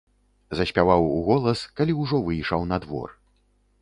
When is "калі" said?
1.81-1.93